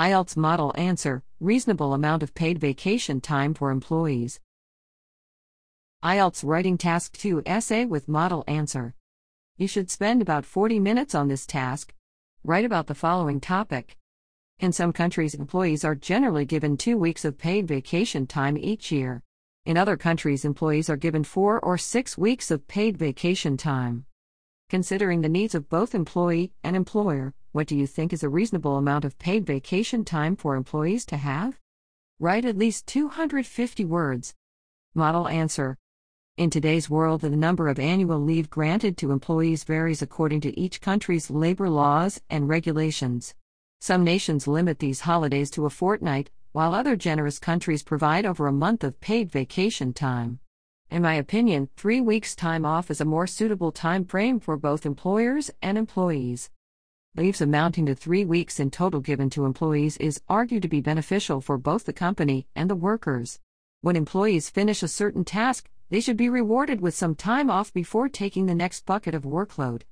[0.00, 4.40] IELTS model answer reasonable amount of paid vacation time for employees.
[6.02, 8.94] IELTS writing task 2 essay with model answer.
[9.58, 11.92] You should spend about 40 minutes on this task.
[12.42, 13.98] Write about the following topic.
[14.58, 19.22] In some countries, employees are generally given two weeks of paid vacation time each year.
[19.66, 24.06] In other countries, employees are given four or six weeks of paid vacation time.
[24.70, 28.76] Considering the needs of both employee and employer, what do you think is a reasonable
[28.76, 31.58] amount of paid vacation time for employees to have?
[32.20, 34.32] Write at least 250 words.
[34.94, 35.76] Model answer
[36.36, 40.80] In today's world, the number of annual leave granted to employees varies according to each
[40.80, 43.34] country's labor laws and regulations.
[43.80, 48.52] Some nations limit these holidays to a fortnight, while other generous countries provide over a
[48.52, 50.38] month of paid vacation time.
[50.90, 54.84] In my opinion, three weeks' time off is a more suitable time frame for both
[54.84, 56.50] employers and employees.
[57.14, 61.40] Leaves amounting to three weeks in total given to employees is argued to be beneficial
[61.40, 63.38] for both the company and the workers.
[63.82, 68.08] When employees finish a certain task, they should be rewarded with some time off before
[68.08, 69.82] taking the next bucket of workload.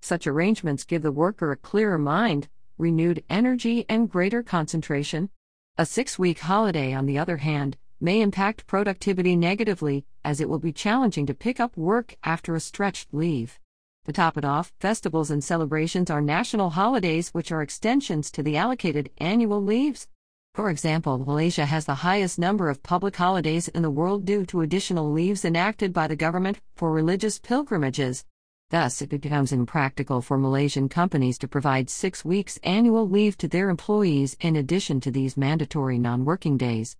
[0.00, 5.28] Such arrangements give the worker a clearer mind, renewed energy, and greater concentration.
[5.76, 10.58] A six week holiday, on the other hand, may impact productivity negatively, as it will
[10.58, 13.58] be challenging to pick up work after a stretched leave.
[14.06, 18.56] To top it off, festivals and celebrations are national holidays which are extensions to the
[18.56, 20.06] allocated annual leaves.
[20.54, 24.62] For example, Malaysia has the highest number of public holidays in the world due to
[24.62, 28.24] additional leaves enacted by the government for religious pilgrimages.
[28.70, 33.70] Thus, it becomes impractical for Malaysian companies to provide six weeks annual leave to their
[33.70, 36.96] employees in addition to these mandatory non working days.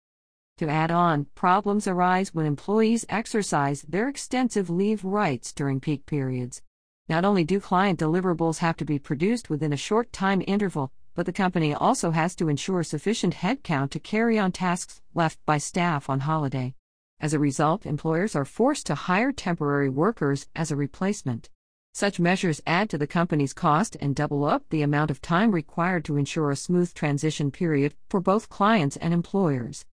[0.59, 6.63] To add on, problems arise when employees exercise their extensive leave rights during peak periods.
[7.11, 11.27] Not only do client deliverables have to be produced within a short time interval, but
[11.27, 16.09] the company also has to ensure sufficient headcount to carry on tasks left by staff
[16.09, 16.75] on holiday.
[17.21, 21.51] As a result, employers are forced to hire temporary workers as a replacement.
[21.93, 26.07] Such measures add to the company's cost and double up the amount of time required
[26.07, 29.85] to ensure a smooth transition period for both clients and employers.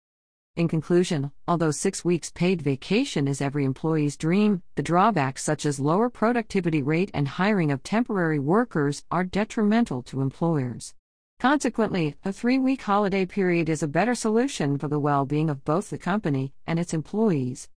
[0.56, 5.80] In conclusion, although six weeks paid vacation is every employee's dream, the drawbacks such as
[5.80, 10.94] lower productivity rate and hiring of temporary workers are detrimental to employers.
[11.40, 15.66] Consequently, a three week holiday period is a better solution for the well being of
[15.66, 17.68] both the company and its employees.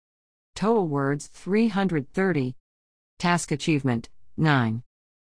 [0.54, 2.56] Total words 330.
[3.19, 4.82] Task achievement 9.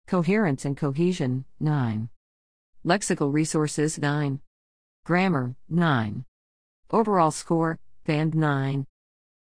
[0.08, 2.08] Coherence and cohesion 9.
[2.84, 4.40] Lexical resources 9.
[5.04, 6.24] Grammar 9.
[6.90, 8.86] Overall score, Band 9.